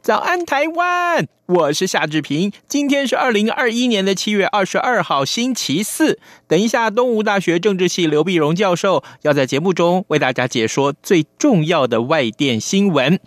[0.00, 2.50] 早安台湾，我是夏志平。
[2.66, 6.18] 今天是二零二一年的七月二十二号，星期四。
[6.46, 13.20] 等一下，东吴大学政治系刘碧荣教授要在节目中为大家解说最重要的外电新闻。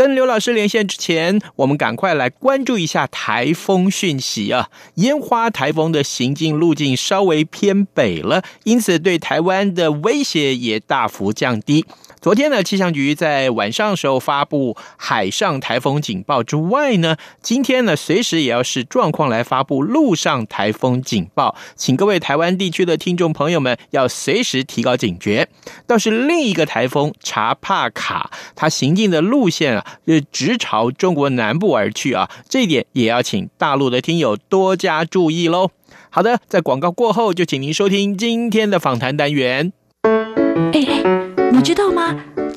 [0.00, 4.70] 跟刘老师连线之前，我们赶快来关注一下台风讯息啊！
[4.94, 11.84] 烟花台风的行进路径稍微偏北了，因此对台湾的威胁也大幅降低。
[12.22, 25.48] 昨天呢，气象局在晚上时候发布海上台风警报之外呢，今天呢，随时也要视状况来发布陆上台风警报，请各位台湾地区的听众朋友们要随时提高警觉。
[25.86, 35.70] 倒是另一个台风查帕卡，它行进的路线啊，呃直朝中国南部而去啊，这一点也要请大陆的听友多加注意喽。
[36.10, 39.72] 好的，在广告过后，就请您收听今天的访谈单元。
[40.02, 41.20] 哎哎。
[41.52, 42.16] 你知道吗？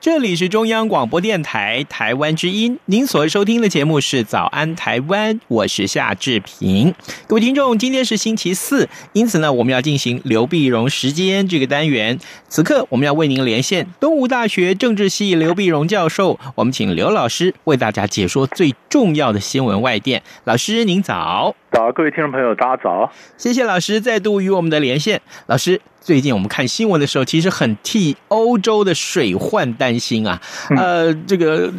[0.00, 6.94] 这里是中央广播电台台湾之音，您所收听的节目是《早安台湾》，我是夏志平。
[7.26, 12.18] 各位听众，今天是星期四，因此呢，我们要进行刘碧荣时间这个单元。
[12.48, 20.22] 此刻，我们要为您连线东吴大学政治系刘碧荣教授，我们请刘老师为大家解说最重要的新闻外电。
[20.44, 21.54] 老师，您早。
[21.70, 23.12] 早，各位听众朋友，大家早。
[23.36, 25.78] 谢谢老师再度与我们的连线，老师。
[26.00, 30.40] 最近我们看新闻的时候，其实很替欧洲的水患担心啊。
[30.74, 31.70] 呃，这个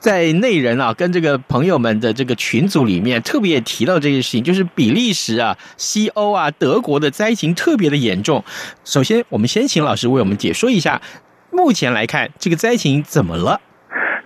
[0.00, 8.42] 在内人啊，跟这个朋友们的这个群组里面，特别也提到这件事情，就是比利时啊、西欧啊、德国的灾情特别的严重。
[8.84, 11.02] 首先，我们先请老师为我们解说一下，
[11.50, 13.60] 目前来看这个灾情怎么了？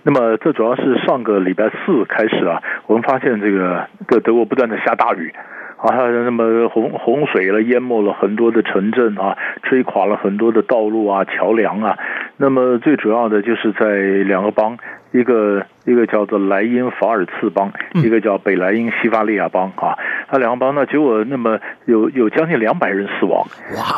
[0.03, 5.33] 那么，这主要是上个礼拜四开始啊，我们发现这个各德国不断的下大雨。
[5.77, 11.97] 啊，那么洪洪水了，淹没了很多的城镇啊，吹垮了很多的道路啊、桥梁啊。
[12.37, 13.87] 那么最主要的就是在
[14.25, 14.77] 两个邦，
[15.11, 19.97] 一个一个叫做莱茵法尔茨邦，一个叫北莱茵西法利亚邦啊。
[20.31, 23.45] 那两个邦呢，结果那么有有将近两百人死亡，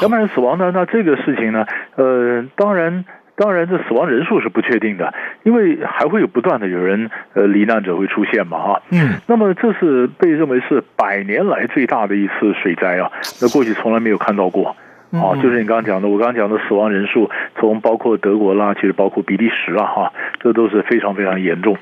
[0.01, 1.65] 两百人死亡呢，那这个事情呢，
[1.95, 3.06] 呃，当然。
[3.39, 5.13] 当然，这死亡人数是不确定的，
[5.44, 8.81] 因为还会有不断的有人呃罹难者会出现嘛，哈。
[8.91, 9.13] 嗯。
[9.27, 13.09] 那么这是被认为是百年来最大的一次水灾啊，
[13.41, 14.75] 那过去从来没有看到过。
[15.12, 21.75] 啊，就是你刚刚讲的，我刚刚讲的死亡人数，从包括德国啦，其实包括比利时啦，哈，这都是非常非常严重。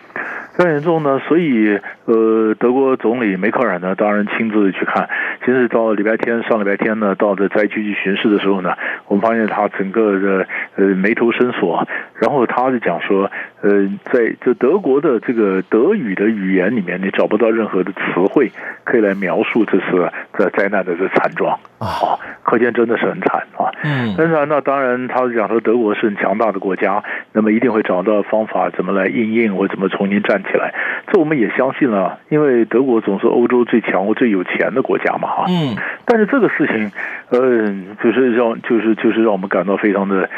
[0.58, 5.08] 非常严重呢，所以呃，德国总理梅克尔呢，当然亲自去看。
[5.46, 8.74] 其实到礼拜天，上礼拜天呢，到这灾区去巡视的时候呢，
[9.08, 13.30] 我们发现他整个的呃眉头深锁，然后他就讲说，
[13.62, 18.00] 呃，在这德国的这个德语的语言里面，你找不到任何的词
[18.32, 18.52] 汇
[18.84, 23.70] 可以来描述这次这灾难的这惨状啊，可见真的是很惨啊。
[23.84, 27.04] 嗯，但是那当然，他讲说德国是很强大的国家，
[27.34, 30.74] 那么一定会找到方法怎么来应应或怎么重新站起来，
[31.12, 35.46] 这我们也相信了，因为德国总是欧洲最强或最有钱的国家嘛，哈。
[35.48, 35.76] 嗯。
[36.06, 36.92] 但是这个事情，
[37.30, 40.30] 呃，就是让就是就是让我们感到非常的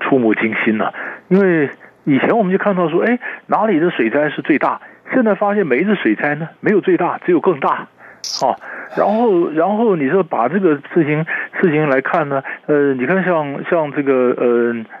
[0.00, 0.92] 触目惊心呐，
[1.28, 1.68] 因为
[2.04, 4.80] 以前我们就看到说，哎，哪里的水灾是最大？
[5.12, 7.70] 现在发现每一次水灾呢，没有最大，只有更大，
[8.42, 8.56] 啊。
[8.96, 11.24] 然后然后你说把这个事情
[11.60, 14.34] 事情来看呢，呃，你看像像这个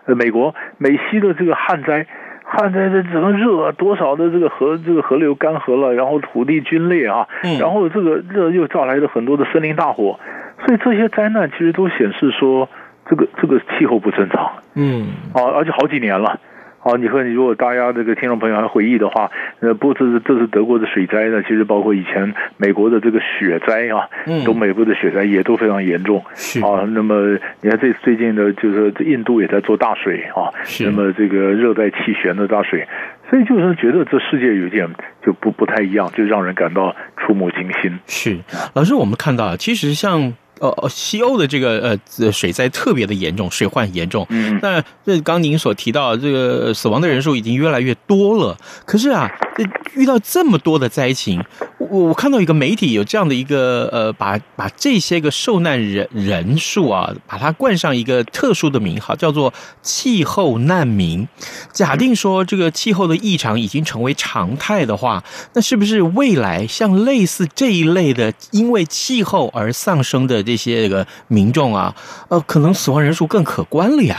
[0.06, 2.06] 呃美国美西的这个旱灾。
[2.50, 7.28] 旱灾这整个热多少的这个河这个河流干涸了，然后土地皲裂啊，
[7.60, 10.18] 然后这个热又造来了很多的森林大火，
[10.64, 12.68] 所以这些灾难其实都显示说
[13.08, 16.40] 这个这个气候不正常，嗯，啊，而且好几年了。
[16.80, 19.30] 好，你说你如果大家这个听众朋友还回忆的话，
[19.60, 26.88] 呃，不，这是这是德国的水灾呢，其实包括以前美国的这个雪灾啊，嗯，东北部的雪灾也都非常严重，是啊。
[26.88, 30.84] 那么你看这最近的，就是印度也在做大水啊，是。
[30.84, 32.86] 那么这个热带气旋的大水，
[33.28, 34.88] 所以就是觉得这世界有点
[35.26, 37.98] 就不不太一样，就让人感到触目惊心。
[38.06, 38.38] 是，
[38.74, 40.32] 老师，我们看到其实像。
[40.60, 44.26] 呃呃，西欧的这个呃水灾特别的严重，水患严重。
[44.30, 48.56] 嗯，那这刚您所提到这个死亡的人数已经越来越多了。
[48.84, 49.64] 可是啊，这
[49.94, 51.42] 遇到这么多的灾情，
[51.90, 59.52] 我我看到一个媒体有这样的一个呃，把把这些个受难人人数啊，把它冠上一个特殊的名号，叫做
[59.82, 61.28] 气候难民。
[61.72, 65.22] 假定说这个气候的异常已经成为常态的话，
[65.54, 70.42] 那是不是未来像类似这一类的因为气候而丧生的？
[70.48, 71.94] 这些个民众啊，
[72.30, 74.16] 呃，可能死亡人数更可观了呀。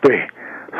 [0.00, 0.28] 对，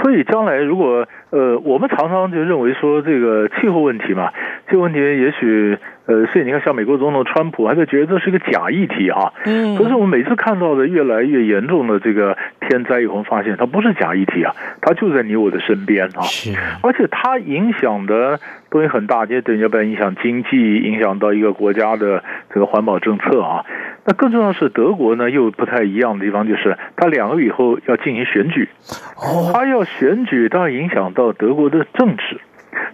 [0.00, 4.31] 所以将来如果呃，我们常常就认为说这个气候问题嘛，
[4.69, 9.32] 这个问题也许呃，所以你看，像美国总统川普还在觉得这是一个假议题哈。
[9.44, 9.76] 嗯。
[9.76, 16.22] 可是我们每次看到的越来越严重的这个天灾以后，发现它不是假议题啊，它就在你我的身边啊。
[16.22, 16.52] 是。
[16.82, 23.64] 而且它影响的东西很大，也等于要不然影响经济，影响到一个国家的这个环保政策啊。
[24.04, 28.69] 那更重要的是，德国呢又不太一样的地方，就是它两个月以后要进行选举，
[29.52, 32.40] 它要选举，当然影响到德国的政治。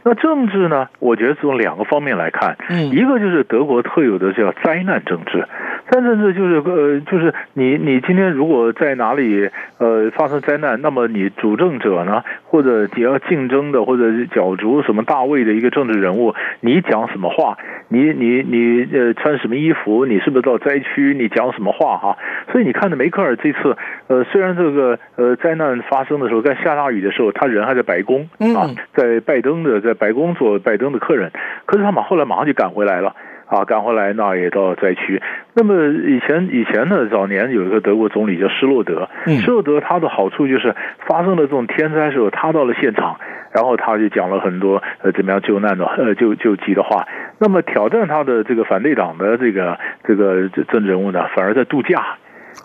[0.09, 2.57] 那政治呢，我觉得从两个方面来看，
[2.91, 5.47] 一个就是德国特有的叫灾难政治。
[5.91, 9.49] 灾难政治就是呃，就是你你今天如果在哪里
[9.79, 17.57] 呃发生灾难，那么你主政者呢，或者你要竞争的，或者角逐什么大位的一个政治人物，你讲什么话，
[17.89, 22.19] 你你你呃穿什么衣服，你是不是到灾区，你讲什么话哈？
[22.53, 23.77] 所以你看着梅克尔这次
[24.09, 31.33] 呃，虽然这个呃灾难发生的时候，在下大雨的时候，他人还在白宫啊，在拜登的在白宫做拜登的客人，
[31.65, 33.15] 可是他马后来马上就赶回来了。
[33.49, 35.21] 啊，赶回来那也到灾区。
[35.55, 39.09] 那么以前以前呢，早年有一个德国总理叫施洛德。
[39.27, 40.75] 嗯，施洛德他的好处就是
[41.07, 43.19] 发生了这种天灾的时候，他到了现场，
[43.53, 47.07] 然后他就讲了很多呃怎么样救难的呃救救急的话。
[47.39, 51.99] 那么挑战他的这个反对党的这个这个政治人物呢，反而在度假。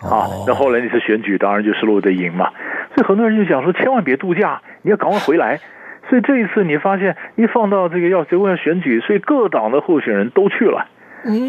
[0.02, 2.50] 啊，那后来那次选举当然就施洛德赢嘛。
[2.94, 5.60] 所以很多人就讲说，千万别度假，你要赶快回来。
[6.08, 10.86] 所以这一次你发现一放到这个要结果要选举，所以各党的候选人都去了，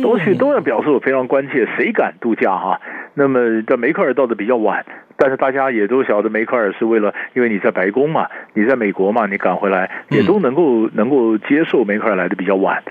[0.01, 2.79] 都去都要表示我非常关切，谁敢度假哈？
[3.13, 4.85] 那么这梅克尔到的比较晚，
[5.17, 12.83] 但是大家也都晓得梅克尔是为了，因为你在白宫嘛，你在美国嘛，你赶回来也都能够能够接受梅克尔来的比较晚。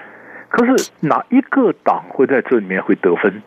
[0.48, 3.42] 可是哪一个党会在这里面会得分？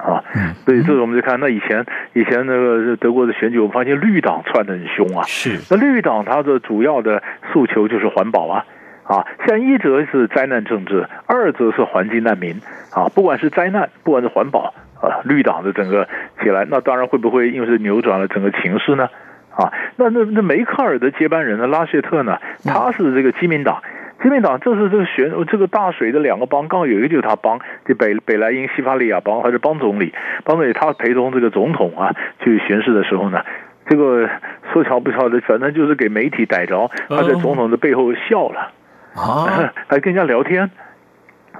[0.00, 0.24] 啊，
[0.64, 5.22] 所以这个我们就看，那以前以前那个德国的选举，我们发现绿党窜得很凶啊。
[5.26, 8.64] 是，那绿党它的主要的诉求就是环保啊，
[9.04, 12.56] 啊，像一则是灾难政治，二则是环境难民
[12.94, 13.08] 啊。
[13.14, 16.08] 不管是灾难，不管是环保啊，绿党的整个
[16.42, 19.08] 起来，那当然会不会因为是扭转了整个情势呢？
[19.50, 23.82] 啊，那那那梅克尔的接班人呢，拉谢特呢，他是这个基民党。
[24.22, 30.12] 基民党这是这个选这个大水的两个邦，刚好有一个就是他帮，这北北莱茵西法利亚帮还是帮总理，
[30.44, 33.42] 帮总理他陪同这个总统啊去巡视的时候呢，
[33.86, 34.28] 这个
[34.72, 38.72] 说巧不巧的，反正就是给媒体逮着，他在总统的背后笑了
[39.14, 40.70] 啊， 还跟人家聊天，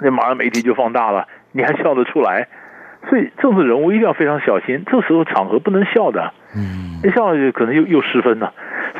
[0.00, 2.48] 那马上媒体就放大了，你还笑得出来？
[3.08, 8.52] 所以政治人物一定要非常小心，这时候场合不能笑的，嗯，一笑就可能又又失分了。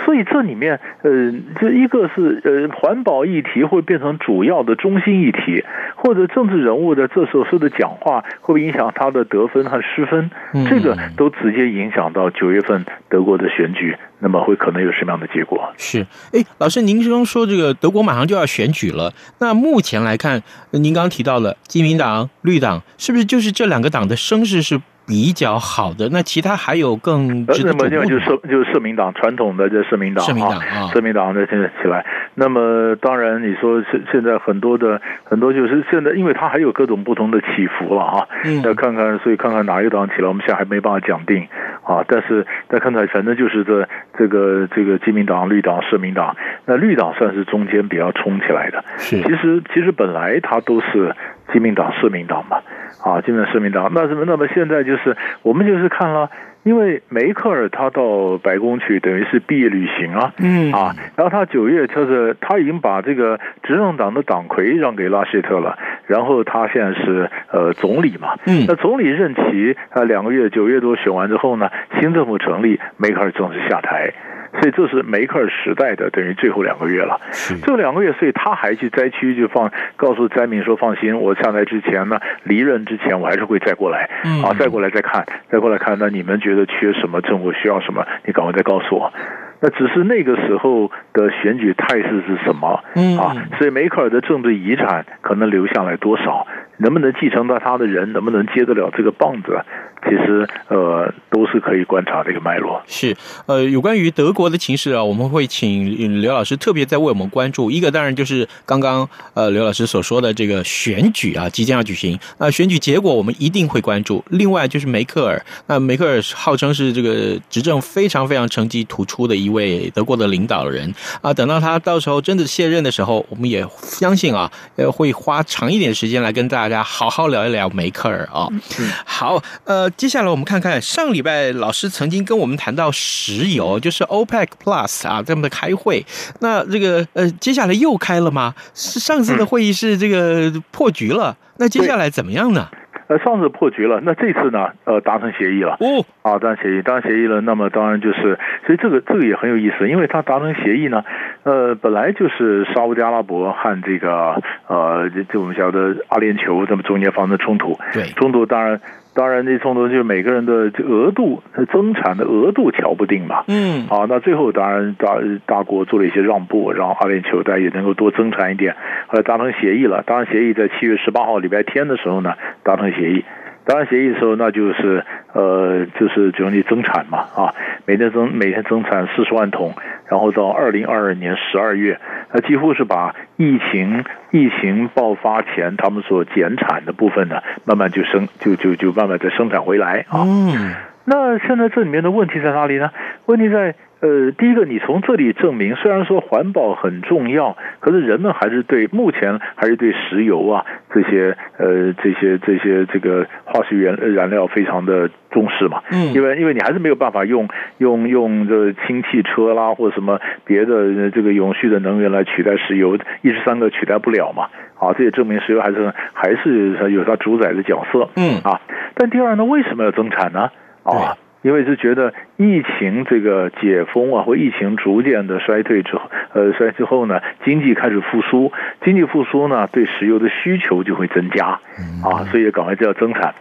[0.04, 5.64] 所以这里面，呃，这一个是呃环保议题会变成主要的中心议题，
[5.96, 10.30] 或者政治人物的这时候说的讲话会不会影响他的得分和失分，
[10.68, 15.72] 这个都直接影响到九月份德国的选举，那么会可能有什么样的结果？
[15.76, 27.72] 是，哎，老师，您刚刚说这个德国马上就要选举了，那目前来看，您刚刚提到了基民党、绿党，是不是就是这两个党的声势是比较好的，那其他还有更值得？
[27.72, 32.04] 那么就是社就是社民党传统的这社民党，社民党啊，社民党的现在起来。
[32.34, 38.28] 那么当然你说现现在很多的很多就是现在，因为它还有各种不同的起伏了啊。
[38.44, 38.62] 嗯。
[38.62, 41.46] 要看看，所以看看哪一个党起来，我们现在还没办法讲定
[41.82, 42.04] 啊。
[42.06, 46.36] 但是再看看，反正就是这这个这个基民党、绿党、社民党。
[46.66, 48.84] 那绿党算是中间比较冲起来的。
[48.96, 49.20] 是。
[49.22, 51.14] 其实其实本来它都是
[51.52, 52.58] 基民党、社民党嘛。
[53.02, 53.90] 啊，基民党、社民党。
[53.94, 54.24] 那什么？
[54.26, 56.30] 那么现在就是我们就是看了。
[56.62, 74.12] 因为梅克尔他到白宫去，等于是毕业旅行啊，嗯啊，然后他九月就是他已经把这个执政党的党魁让给拉希特了，然后他现在是呃总理嘛，嗯，那总理任期啊两个月，九月多选完之后呢，新政府成立，梅克尔正式下台。
[74.58, 77.20] 所以这是梅克尔时代的等于最后两个月了。
[77.62, 84.10] 这两个月，所以他还去灾区就放告诉灾民说：“放心，我下来之前呢，离任之前，我还是会再过来，
[84.44, 85.96] 啊，再过来再看，再过来看。
[85.98, 89.12] 那你们觉得缺什么，政府需要什么，你赶快再告诉我。
[89.60, 92.82] 那只是那个时候的选举态势是什么？
[93.20, 96.46] 啊，所以梅克尔的政治遗产可能留下来多少？
[96.78, 99.60] 能不能继承到他的人，能不能接得了这个棒子？”
[100.02, 102.80] 其实，呃，都是可以观察这个脉络。
[102.86, 103.14] 是，
[103.44, 107.70] 呃，有关于德国的情势啊，我们会请刘老师特别在为我们关注。
[107.70, 112.18] 一个当然就是刚刚呃刘老师所说的这个选举啊，即将要举行。
[112.38, 114.24] 那选举结果我们一定会关注。
[114.30, 121.32] 另外就是梅克尔，那梅克尔号称是这个执政非常非常成绩突出的一位德国的领导人啊。
[121.34, 128.48] 等到他到时候真的卸任的时候，我们也相信啊，呃，会花长一点时间来跟大家好好聊一聊梅克尔啊。
[128.78, 129.90] 嗯，好，呃。
[129.96, 136.04] 接下来我们看看上礼拜老师曾经跟我们谈到石油，就是 OPEC Plus 啊，他们的开会。
[136.38, 138.54] 那这个呃，接下来又开了吗？
[138.74, 142.68] 是上次的会议是这个破局了，那接下来怎么样呢？
[143.10, 144.70] 呃，上次破局了，那这次呢？
[144.84, 145.76] 呃，达成协议了。
[145.80, 147.40] 哦，啊，达成协议，达成协议了。
[147.40, 151.02] 那么当然就是，所以这个这个也很有意思，因为他达成协议呢，
[151.42, 157.76] 呃，本来就是沙乌地阿拉伯和这个呃，这我们晓得阿联酋这么中间发生冲突。
[157.92, 158.80] 对，冲突当然。
[159.12, 163.42] 当然，这冲突就是每个人的额度增产的额度调不定嘛。
[163.48, 168.74] 嗯，好，那最后当然大大国做了一些让步，让阿联酋大家也能够多增产一点，
[169.08, 170.02] 后来达成协议了。
[170.06, 173.24] 达成，协议在七月十八号礼拜天的时候呢，达成协议。
[173.70, 177.54] 达成协议的时候，那就是呃，就是就你增产嘛，啊，
[177.86, 179.72] 每天增每天增产四十万桶，
[180.08, 182.00] 然后到二零二二年十二月，
[182.32, 190.24] 那几乎是把疫情疫情爆发前他们所减产的部分呢，慢慢就生就就就慢慢再生产回来啊。
[190.26, 190.74] 嗯，
[191.04, 192.90] 那现在这里面的问题在哪里呢？
[193.26, 193.76] 问题在。
[194.00, 200.64] 呃，第一个，你从这里证明，虽然说环保很重要，可是人们还是对目前还是对石油啊
[200.94, 205.82] 这些呃这些这些这个化学原燃料非常的重视嘛。
[205.92, 206.14] 嗯。
[206.14, 214.48] 因为因为你还是没有办法用用用这氢汽车啦或者什么别的这个永续的能源来取代石油，一时三刻取代不了嘛。
[214.78, 218.08] 啊，这也证明石油还是还是有它主宰的角色。
[218.16, 218.40] 嗯。
[218.44, 218.62] 啊，
[218.94, 220.50] 但第二呢，为什么要增产呢？
[220.84, 221.18] 啊。
[221.42, 228.52] 因为是觉得疫情这个解封啊，或疫情逐渐的衰退之后，呃，衰之后呢，经济开始复苏，
[228.84, 231.58] 经济复苏呢，对石油的需求就会增加，
[232.04, 233.34] 啊，所以赶快就要增产。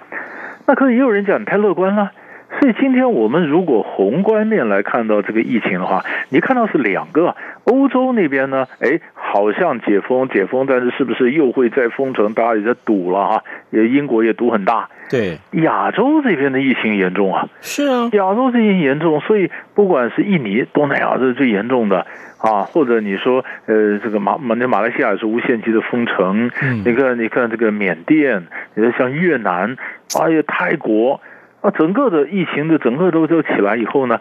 [0.65, 2.11] 那可能也有人讲你太乐观了。
[2.59, 12.33] 所以今天我们如果宏观面来看到这个疫情的话，你看到是两个，欧洲那边呢，哎，好像解封解封，但是是不是又会再封城？
[12.33, 14.89] 大家也在赌了哈，也英国也赌很大。
[15.09, 22.05] 对，亚洲这边的疫情严重啊，是啊，亚洲这边严重，所以不管是印尼、东南亚这是最严重的
[22.39, 29.77] 啊，或者你说呃这个马马那马来西亚是无限期的封城，嗯，你看你看这个缅甸，你看像越南，
[30.19, 31.21] 哎呀泰国。
[31.61, 34.19] 啊，整个的疫情的整个都就起来以后呢，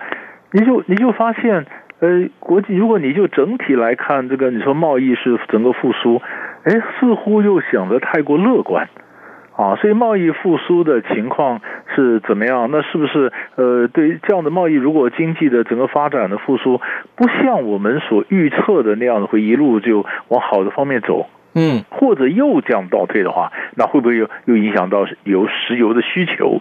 [0.52, 1.66] 你就你就发现，
[2.00, 6.21] 呃，国际如果你就整体来看这个，你说贸易是整个复苏，
[6.64, 8.88] 哎，似乎又想得太过乐观，
[9.57, 11.61] 啊，所以贸易复苏的情况
[11.95, 12.68] 是怎么样？
[12.73, 16.80] 那是不是呃，对这样的贸易，如果经济的整个发展的复苏
[17.14, 21.28] 不像我们所预测的那样，会一路就往好的方面走？
[21.54, 26.61] 嗯，或者又这样倒退的话，那会不会又又影响到有石油的需求？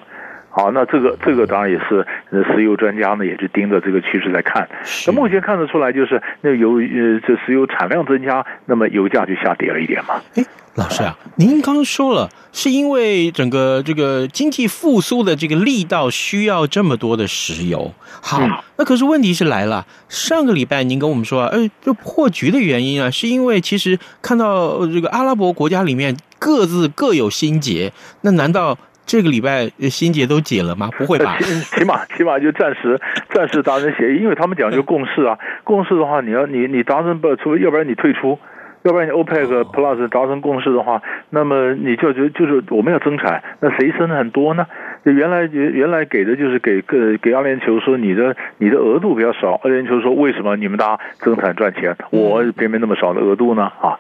[0.58, 2.04] 好，那这个这个当然也是
[2.52, 4.68] 石油专家呢，也是盯着这个趋势在看。
[5.06, 10.20] 那目前看得出来，就是那由呃这石油产量增加，那么油价就下跌了一点嘛。
[10.34, 17.94] 哎，老师啊，您刚刚说了，是因为整个这个经济复苏的这个力道需要这么多的石油。
[18.20, 28.76] 好，嗯、那可是问题是来了，上个礼拜您跟我们说，哎，这破局的原因啊，是因为其实看到这个阿拉伯国家里面各自各有心结，那难道？
[29.08, 30.90] 这个礼拜心结都解了吗？
[31.00, 31.38] 不会吧？
[31.40, 31.46] 起
[31.80, 33.00] 起码起码就暂时
[33.34, 35.40] 暂时达成协议，因为他们讲究共识啊。
[35.64, 38.38] 共识的话，你要你你达成不，除非要不然你退出，
[38.84, 44.68] 要不然你 OPEC Plus 达成共识的话，那么你就就就是我们要增产，那谁生的很多呢？
[45.14, 53.64] 原来原原来给的就是给个给阿联酋说你的你的额度比较少，阿联酋说为什么你们大家增产赚钱，我偏偏那么少的额度呢？
[53.82, 54.00] 啊，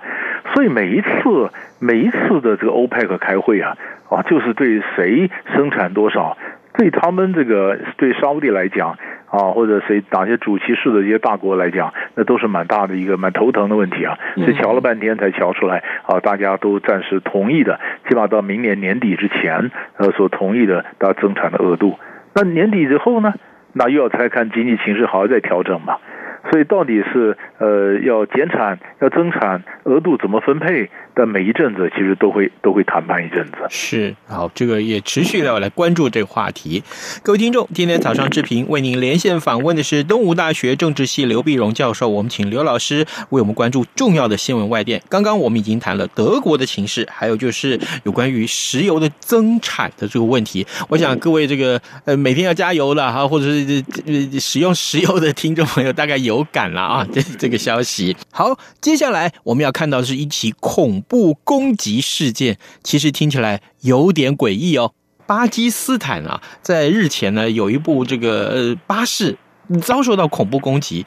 [0.54, 3.78] 所以每一次每一次的这个 OPEC 开会啊。
[4.10, 6.38] 啊，就是对谁生产多少，
[6.78, 8.98] 对他们这个对沙乌地来讲
[9.30, 14.18] 啊，或者谁哪些主其事的这些大国来讲，那都是蛮大的一个蛮头疼的问题啊。
[14.36, 21.98] 所以瞧了半天才瞧出来啊，大家都暂时同意的，起码到明年年底之前呃所同意的大家增产的额度。
[22.36, 23.34] 那年底之后呢，
[23.74, 25.98] 那又要再看经济形势，好好再调整嘛。
[26.52, 30.90] 所以到底是呃要减产要增产，额度怎么分配？
[31.18, 33.58] 但每一阵子其实都会都会谈判一阵子。
[33.72, 36.84] 是，好，这个也持续的要来关注这个话题。
[37.24, 45.02] 各位听众，今天早上志平为您连线访问的是东吴大学政治系刘碧荣教授，我们请刘老师为我们关注重要的新闻外电。
[45.10, 50.68] 刚刚我们已经谈了德国的情势，还有就是有关于石油的增产的这个问题。
[50.88, 53.84] 我想各位这个呃每天要加油了哈，或者是
[54.40, 58.16] 使用石油的听众朋友大概有感了啊，这这个消息。
[58.30, 64.94] 好，接下来我们要看到的是一起恐怖攻击事件，其实听起来有点诡异哦。
[65.26, 69.38] 巴基斯坦啊，在日前呢，有一部这个呃巴士
[69.82, 71.06] 遭受到恐怖攻击。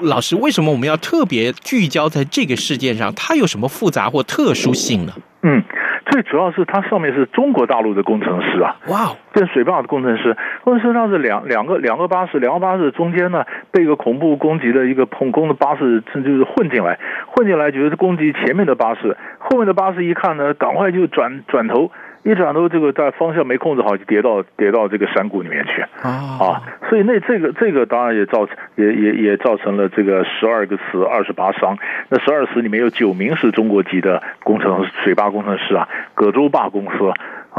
[0.00, 3.12] 老师，为什么我们要特别聚焦在这个事件上？
[3.14, 5.12] 它有什么复杂或特殊性呢？
[5.42, 5.62] 嗯。
[6.10, 21.90] 最主要是它上面是中国大陆的工程师啊，哇，这水坝的工程师，工程师上是两两个两个巴士，两个巴士中间呢被一个恐怖攻击的一个恐攻的巴士，就是混进来，混进来就是攻击前面的巴士，后面的巴士一看呢，赶快就转转头。
[22.26, 26.60] 一转头，这个在方向没控制好，就跌到跌到这个山谷里面去啊！
[26.88, 31.78] 所以那这个这个当然也造成也也也造成了这个十二个死，二十八伤。
[32.08, 37.14] 那十二死里面有九名是中国籍的工程水坝工程师啊，葛洲坝公司啊，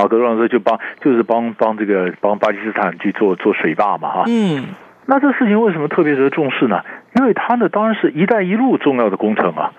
[0.09, 4.23] 葛洲坝公司就帮就是帮帮这个帮巴基斯坦去做做水坝嘛哈。
[4.27, 4.65] 嗯。
[5.09, 6.81] 那这事情为什么特别值得重视呢？
[7.17, 9.71] 因为它呢，当然是一带一路重要的工程啊。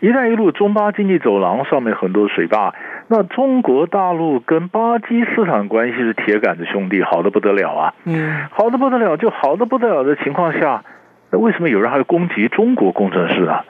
[0.00, 2.74] 一带一路中巴经济走廊上面很多水坝，
[3.08, 7.94] 那中国大陆跟巴基斯坦关系是铁杆子兄弟，好的不得了啊。
[8.04, 10.82] 嗯，好的不得了，就好的不得了的情况下，
[11.30, 13.64] 那为什么有人还要攻击中国工程师啊？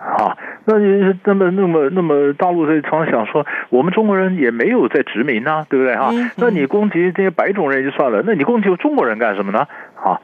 [0.00, 6.10] 啊，那你那么那么那么大陆在常常想说，我们中国人也没有在殖民呐，对不对啊？
[6.38, 9.66] 那你攻击这些白种人就算了，那你攻击中国人干什么呢？
[10.02, 10.20] 啊？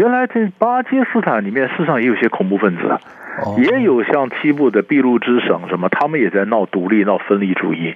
[0.00, 2.98] 原来这巴基斯坦里面事实上也有些恐怖分子，
[3.58, 7.94] 也有像西部的俾路支省什么，他们也在闹独立、闹分离主义。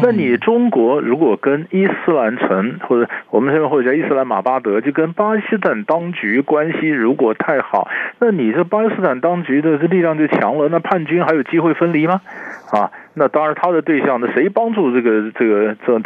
[0.00, 7.88] 那你中国如果跟伊斯兰城或者我们现在或者叫伊斯兰马巴德，就跟巴基斯坦当局关系如果太好，
[8.20, 12.20] 那你这巴基斯坦当局的这力量就强了，那叛军还有机会分离吗？
[12.70, 12.92] 啊？
[13.14, 16.00] 那当然，他的对象，那谁帮助这个这个政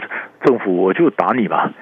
[0.45, 1.73] 政府，我就打你吧。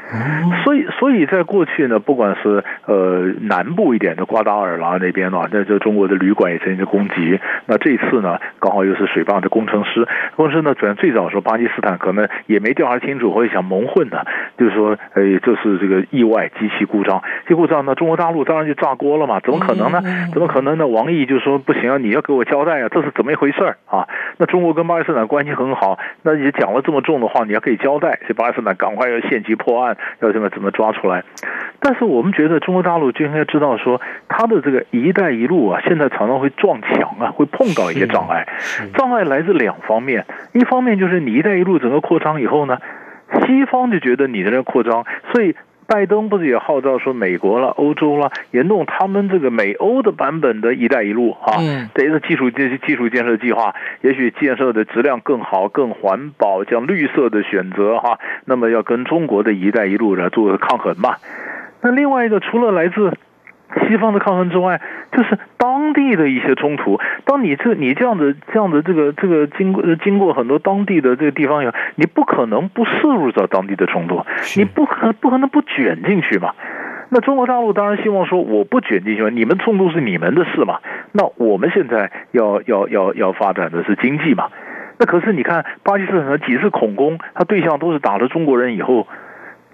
[0.64, 7.40] 所以，所以在过去呢，不管是呃南部一点的瓜达尔拉那边呢，那这中国的旅馆也曾经攻击。
[7.66, 19.40] 那这次呢，刚好又是水坝的工程师，工程师呢，主要最早说巴基斯坦可能也没调查清楚，或者想蒙混的，就是说，呃，这是这个意外机器故障，机器故障，呢中国大陆当然就炸锅了嘛？
[19.40, 20.00] 怎么可能呢？
[20.32, 20.86] 怎么可能呢？
[20.86, 24.06] 王毅就说不行啊，你要给我交代啊，这是怎么一回事啊？
[24.38, 31.24] 那中国跟巴基斯坦关系很好，那也讲了这么重的话，你要可以交代，所以巴基斯坦赶快要限期破案，要什么怎么抓出来。
[31.80, 38.46] 但是我们觉得中国大陆就应该知道说，它的这个“一带一路”啊，现在常常会撞墙啊，会碰到一些障碍。
[38.94, 42.78] 障碍来自两方面，一方面就是你“一带一路”整个扩张以后呢，
[43.46, 45.56] 西方就觉得你的这个扩张，所以。
[45.86, 51.58] 拜登不是也号召说，美国了、欧洲了，也弄他们这个美欧的版本的一带一路啊，
[51.94, 61.16] 这个基础建基础建设计划，也许建设的质量更好、更环保，像绿色的选择哈，那么要跟中国的一带一路来做个抗衡嘛。
[61.82, 63.12] 那另外一个，除了来自
[63.88, 64.80] 西方的抗争之外，
[65.12, 67.00] 就是当地的一些冲突。
[67.24, 74.24] 当你这你这样的这样的这个这个经过经过很多当地的这个地方以后，你不可能不涉入到当地的冲突，
[74.56, 76.52] 你不可不可能不卷进去嘛？
[77.08, 80.78] 那中国大陆当然希望说，我不卷进去，你们冲突是你们的事嘛。
[81.12, 84.48] 那我们现在要要要要发展的是经济嘛。
[84.98, 89.06] 那可是你看巴基斯坦的几次恐攻，他对象都是打了中国人以后，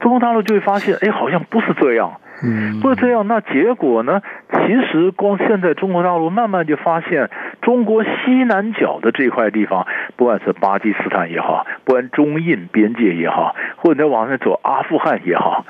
[0.00, 2.20] 中国大陆就会发现，哎，好像不是这样。
[2.42, 3.26] 嗯，不是这样。
[3.26, 4.22] 那结果呢？
[4.52, 7.28] 其实光现在中国大陆慢慢就发现，
[7.62, 15.64] 中国西南角的这块地方，不管是巴基斯坦也好，不管中印边界也好，或者再往上走阿富汗也好，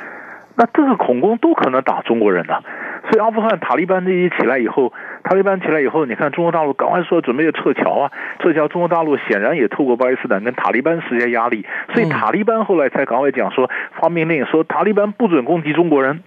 [0.57, 2.63] 那这个恐攻都可能打中国人的。
[3.11, 4.93] 所以阿富汗塔利班这一起来以后，
[5.25, 8.69] 塔利班起来以后，你看中国大陆赶快说准备要撤侨啊，撤侨。
[8.69, 16.23] 中国大陆显然也透过巴基斯坦跟塔利班施加压力，所以塔利班后来才赶快讲说发命令说塔利班不准攻击中国人。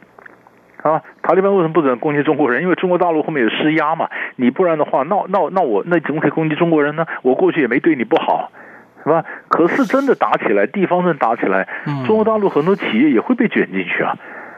[0.82, 2.62] 啊，塔利班为什么不准攻击中国人？
[2.64, 4.10] 因为中国大陆后面有施压嘛。
[4.36, 7.06] 你不然的话，那那那我那怎么可以攻击中国人呢？
[7.22, 8.52] 我过去也没对你不好，
[9.04, 9.24] 是吧？
[9.48, 11.68] 可是真的打起来，地方上打起来，
[12.08, 14.18] 中国大陆很多企业也会被卷进去啊。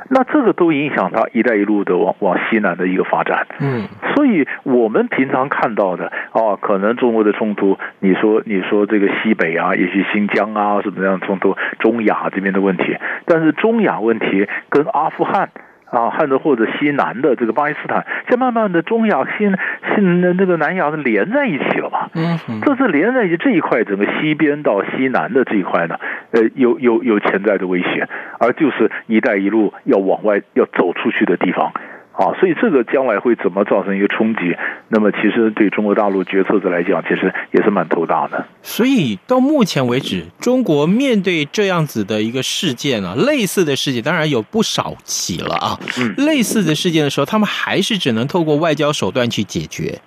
[0.09, 3.47] 那这个都影响到“一带一路”的往往西南的一个发展。
[3.59, 15.49] 嗯，所以我们平常看到的啊，可能中国的冲突，你说你说这个西北啊，也许新疆啊什么样的冲突，中亚这边的问题，但是中亚问题跟阿富汗。
[15.93, 19.56] 啊，汉德或者西南的这个巴基斯坦，现在慢慢的中亚、新
[19.93, 22.10] 新那那个南亚是连在一起了嘛？
[22.15, 25.99] 嗯，这是连在一起这一块，整个西边到西南的这一块呢，
[26.32, 31.71] 呃，有有有潜在的危险，而就是“一带一路”要往外要走出去的地方。
[32.13, 34.56] 啊，所以这个将来会怎么造成一个冲击？
[34.88, 38.45] 那么其实对中国大陆决策者来讲，其实也是蛮头大的。
[38.62, 45.80] 所以到目前为止，中国面对这样子的一个事件啊，类似的事件当然有不少起了啊。
[45.99, 49.97] 嗯，类似的事件的时候，他们还是只能透过外交手段去解决。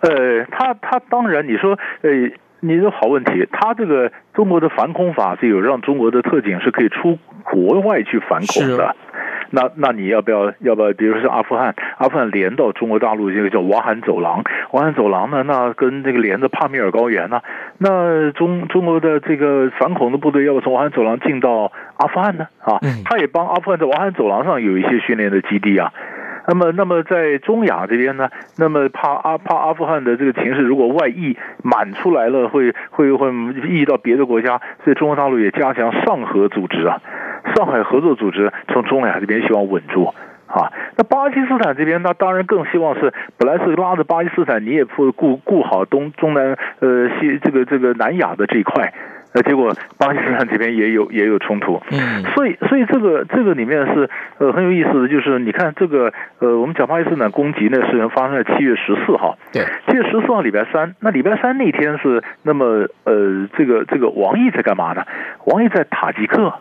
[0.00, 2.10] 呃，他他当然你说，呃，
[2.60, 8.94] 你说好问题，他这个中国的反恐法是有让中国的特警是可以出国外去反恐的。
[9.50, 10.92] 那那你要不要要不要？
[10.92, 17.40] 比如说是阿富汗，阿富汗连到中国大陆这个叫瓦罕走廊，瓦罕走廊呢，那跟这个连着帕米尔高原呢，
[17.78, 22.46] 那中中国的这个反恐的部队要不从瓦罕走廊进到阿富汗呢？
[22.60, 25.92] 啊，他也帮阿富汗在瓦罕走廊上有一些训练的基地啊。
[26.48, 33.32] 那么，那么在中亚这边呢，那么怕阿怕阿富汗的这个情势如果外溢满出来了，会会会
[33.68, 37.00] 溢到别的国家，所以中国大陆也加强上合组织啊。
[37.54, 40.12] 上海合作组织从中亚这边希望稳住
[40.46, 48.92] 啊，那巴基斯坦这边那当然更希望是本来是拉着巴基斯坦，你也不顾顾好东中南呃西这个这个南亚的这一块，
[49.36, 65.04] 那结果巴基斯坦这边也有也有冲突，嗯，所以所以这个这个里面是呃很有意思的，就是你看这个呃我们讲巴基斯坦攻击那事情发生在七月十四号，对，七月十四号礼拜三，那礼拜三那天是那么呃这个这个王毅在干嘛呢？
[65.44, 66.54] 王毅在塔吉克。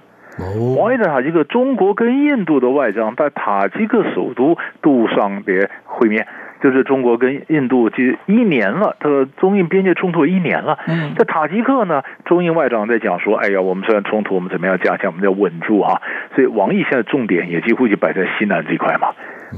[0.77, 6.27] 王毅在塔吉克，中国跟印度的外长在塔吉克首都杜尚别会面，
[6.61, 10.79] 就是中国跟印度就一年了，这个中印边界冲突一年了。
[10.87, 16.01] 嗯在塔吉克呢，中印外长在讲说：“哎呀，我们虽然冲突，我们怎么样加强，我们要稳住啊。”
[16.35, 19.09] 所以王毅现在重点也几乎就摆在西南这一块嘛，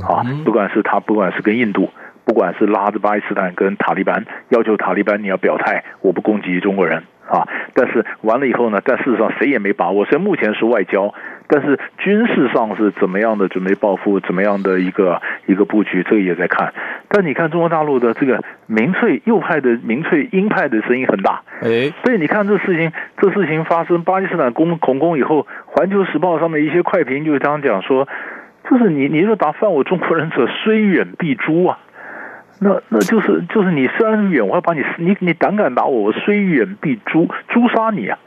[0.07, 1.89] 啊，不管是他，不管是跟印度，
[2.25, 7.03] 不管是拉着巴基斯坦跟塔利班，要求塔利班你要表态，我不攻击中国人。
[7.27, 7.45] 啊！
[7.73, 8.79] 但是完了以后呢？
[8.85, 10.05] 但事实上谁也没把握。
[10.05, 11.13] 所以目前是外交，
[11.49, 14.19] 但是军事上是怎么样的准备报复？
[14.19, 16.03] 怎么样的一个一个布局？
[16.03, 16.73] 这个也在看。
[17.07, 21.41] 但你看中国大陆的这个民粹右派的民粹鹰派的声音很大。
[21.61, 28.09] 哎，所以你看这事情，这事情发生，巴基斯坦攻恐攻以后，《环球时报》上面一些快评就这样讲说，
[28.69, 31.79] 就是你你若打犯我中国人者，虽远必诛啊。
[32.59, 38.19] 那那就是就是你虽然远，我要把你你你胆敢打我，我虽远必诛诛杀你啊！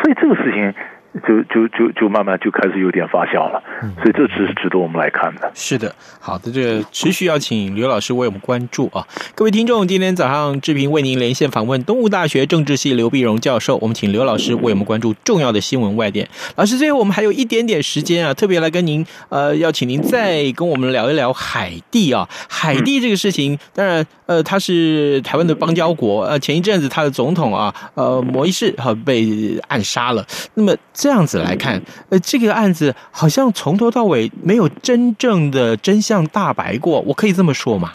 [0.00, 0.72] 所以这个事情。
[1.22, 3.62] 就就就就慢慢就开始有点发酵了，
[4.02, 5.48] 所以这只是值得我们来看的。
[5.54, 16.28] 是的，好的，这个持续要请刘老师为我们关注啊，各位听众，今天早上志平为您连线访问东吴大学政治系刘碧荣教授，我们请刘老师为我们关注重要的新闻外电。
[16.56, 30.74] 老师，最后我们还有一点点时间啊，特别来跟您呃，要请您再跟我们聊一聊海地啊，海地这个事情，当然呃，他是台湾的邦交国，呃，前一阵子他的总统啊，呃，摩伊士哈被暗杀了，那么。
[31.04, 37.92] 这样子来看，呃，这个案子好像从头到尾没有真正的真相大白过，我可以这么说吗？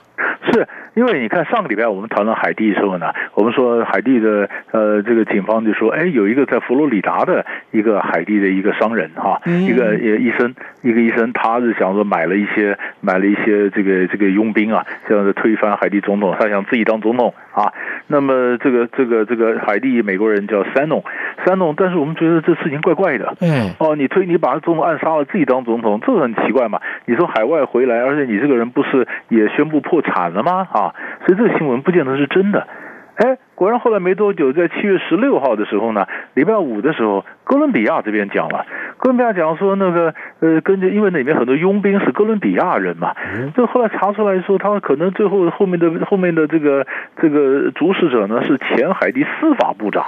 [0.53, 0.67] 是。
[0.95, 17.71] 因为你看上个礼拜我们谈到海地的时候呢，我们说海地的呃这个警方就说，哎，有一个在佛罗里达的一个海地的一个商人哈，一个医生，一个医生，他是想说买了一些买了一些这个这个佣兵啊，这样子推翻海地总统，他想自己当总统啊。
[18.07, 21.03] 那么这个这个这个海地美国人叫三农，
[21.45, 26.81] 三农，但是我们觉得这事情怪怪的，嗯，哦，你推你把总统暗杀了，自己当总统，这很奇怪嘛。
[27.05, 30.67] 你从海外回来，而且你这个人不是也宣布破产了吗？
[30.71, 30.78] 啊，
[31.25, 32.67] 所以这个新闻不见得是真的。
[33.15, 38.65] 哎，果然后来没多久，在七月十六号的时候呢，礼拜五的时候，哥伦比亚这边讲了，
[38.97, 43.13] 哥伦比亚讲说那个呃，根据因为那里面很多佣兵是哥伦比亚人嘛，
[43.53, 46.87] 这后来查出来说，他可能最后后面的后面的这个
[47.21, 50.05] 这个主使者呢是前海地司法部长。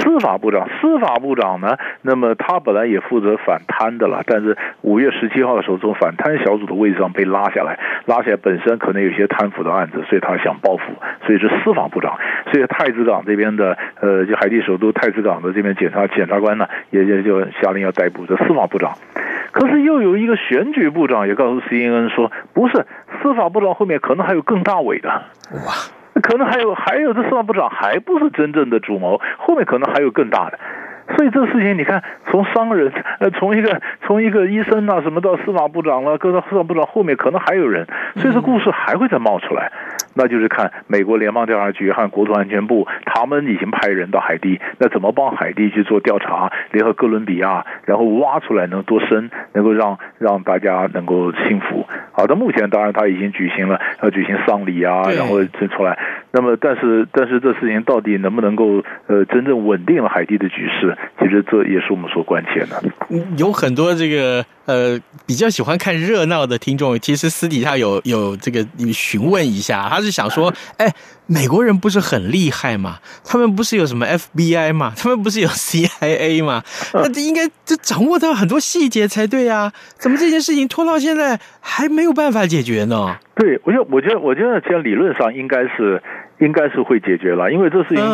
[0.00, 1.76] 司法部长，司法部长呢？
[2.02, 10.82] 那么他本来也负责反贪的了，但是五月十七号的时候，从反贪小组的位置上被拉下来，拉下来本身可能有些贪腐的案子，所以他想报复，
[11.24, 12.18] 所以是司法部长。
[12.52, 18.92] 所以太子港这边的，呃，就海地首都太子港的这边检察检察官呢，也也就下令要逮捕这司法部长。
[19.52, 22.86] 可是又有一个选举部长也告诉 CNN 说，不是
[23.22, 25.08] 司法部长后面可能还有更大尾的。
[25.08, 25.72] 哇！
[26.26, 30.58] 可能还有还有，这司法部长还不是真正的主谋，后面可能还有更大的。
[31.16, 37.86] 所以这个事情，你看，从商人，呃，从一个从一个医生啊，什么到司法部长了，各个司法部长后面可能还有人，
[38.16, 39.70] 所以这故事还会再冒出来。
[40.16, 46.50] 那就是看美国联邦调查局和国土安全部，他们已经派人到海地，那怎么帮海地去做调查？
[46.72, 51.86] 联合哥伦比亚，然后挖出来能多深，能够让让大家能够信服。
[52.12, 55.98] 好，的目前当然他已经举行了，要举行丧礼啊，然后就出来。
[56.32, 60.96] 那么，但是但是这事情到底能不能够呃真正稳定了海地的局势？
[61.20, 62.82] 其实这也是我们所关切的。
[63.36, 70.94] 有很多这个呃比较喜欢看热闹的听众，其实私底下有 有这个询问一下，他是想说， 哎。
[71.28, 73.00] 美国人不是很厉害吗？
[73.24, 74.92] 他们不是有什么 FBI 吗？
[74.96, 76.62] 他们不是有 CIA 吗？
[76.94, 79.72] 那这应该就掌握到很多细节才对啊！
[79.98, 83.16] 怎么这件事情拖到现在还没有办法解决呢？
[83.34, 86.00] 对，我觉得，我觉得，我觉得，其实理论上应该是，
[86.38, 88.04] 应该是会解决了，因为这事情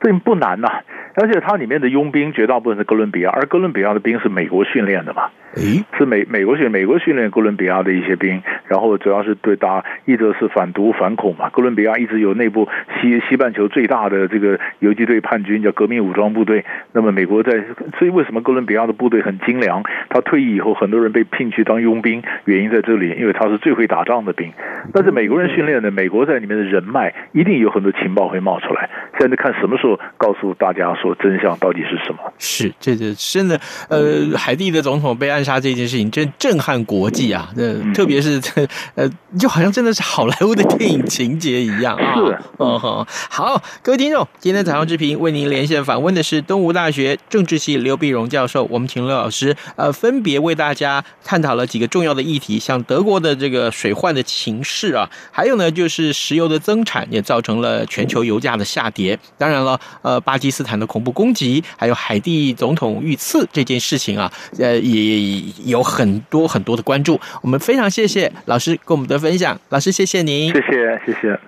[0.00, 0.82] 这不难呐、啊。
[1.16, 5.24] 而且它里面的佣兵绝大部分是哥伦比亚，而哥伦比亚的兵是美国训练的嘛？
[5.56, 11.50] 诶，是美美国训美国训练哥伦比亚的一些兵，然后主要是对打，一则是反毒反恐嘛。
[11.50, 12.68] 哥伦比亚一直有内部
[13.00, 16.64] 西西半球最大的这个游击队叛军叫革命武装部队。
[16.92, 17.64] 那么美国在，
[17.98, 19.82] 所以为什么哥伦比亚的部队很精良？
[20.08, 24.52] 他退役以后，很多人被聘去当佣兵，原因在这里，因为他是最会打仗的兵。
[24.94, 28.88] 但是美国人训练的，美国在里面的人脉一定有很多情报会冒出来。
[29.18, 32.18] 现在看什么时候告诉大家说真相到底是什么？
[32.38, 37.50] 是，这这真的，呃，海地的总统被暗杀这件事情真震撼国际啊！
[37.56, 42.14] 这特别是这， 呃，就好像真的是好莱坞的电影情节一样啊！
[42.14, 59.18] 是，嗯哼，好，各位听众，今天早上之平为您连线访问的是东吴大学政治系刘碧荣教授，我们请刘老师，呃，分别为大家探讨了几个重要的议题，像德国的这个水患的情势啊，还有呢，就是石油的增产也造成了全球油价的下跌。
[59.38, 67.18] 当然了，呃，巴基斯坦的恐怖攻击，还有海地总统遇刺这件事情啊，呃，也有很多很多的关注。
[67.42, 71.40] 我们非常谢谢老师跟我们的分享，老师谢谢您，谢谢谢谢。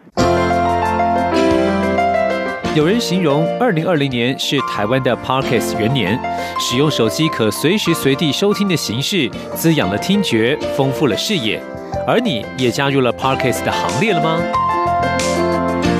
[2.75, 6.18] 有人形容二零二零年是台湾的 Podcast 元年，
[6.59, 11.62] 使用手机可随时随地收听的形式，滋养了听觉，丰富了视野。
[12.07, 14.40] 而你也加入了 Podcast 的行列了吗？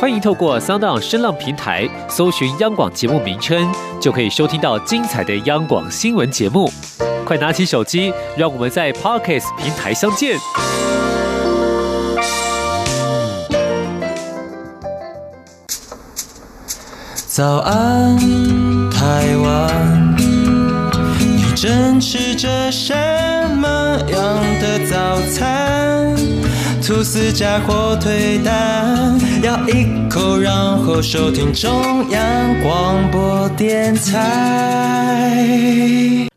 [0.00, 3.68] 欢迎透过 SoundOn 声浪平台搜寻央广节目名称，
[4.00, 6.70] 就可以收听到精彩的央广新闻节目。
[7.24, 10.38] 快拿起手机，让我们在 Podcast 平台相见。
[17.26, 18.16] 早安，
[18.90, 22.94] 台湾，你正吃着什
[23.56, 26.16] 么样的早餐？
[26.88, 35.36] 吐司加火腿蛋，咬一口，然后收听中央广播电台。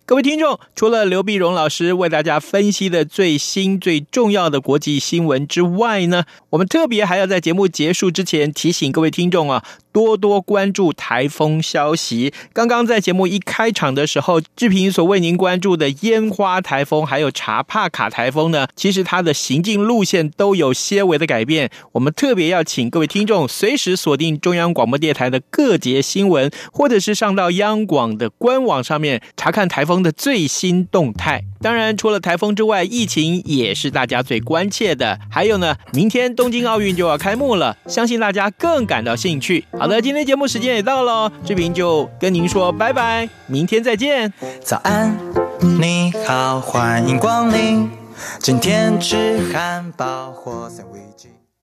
[0.06, 12.34] 各位听众，除了刘碧荣老师为大家分析的最新最重要的国际新闻之外呢，我们特别还要在节目结束之前提醒各位听众啊，多多关注台风消息。
[12.54, 21.70] 刚刚在节目一开场的时候，志平所为您关注的烟花台风还有查帕卡台风呢，其实它的行进路线都有些微的改变。
[21.94, 31.44] 我们特别要请各位听众随时锁定中央广播电台的各节新闻，或者是上到央广的官网上面查看台风的最新动态。
[31.62, 35.20] 当然，除了台风之外，疫情也是大家最关切的。
[35.30, 39.64] 还有呢，明天东京奥运就要开幕了，相信大家更感到兴趣。
[39.82, 44.32] 好的，今天节目时间也到了，志平就跟您说拜拜，明天再见。
[44.64, 45.18] 早安，
[45.60, 47.90] 你好，欢迎光临，
[48.38, 51.30] 今天吃汉堡或三味鸡